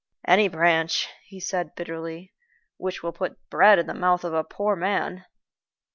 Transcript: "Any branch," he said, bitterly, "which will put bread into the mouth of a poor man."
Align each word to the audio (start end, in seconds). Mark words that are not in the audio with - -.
"Any 0.27 0.47
branch," 0.47 1.09
he 1.27 1.39
said, 1.39 1.75
bitterly, 1.75 2.33
"which 2.77 3.03
will 3.03 3.11
put 3.13 3.37
bread 3.51 3.77
into 3.77 3.93
the 3.93 3.99
mouth 3.99 4.23
of 4.23 4.33
a 4.33 4.43
poor 4.43 4.75
man." 4.75 5.25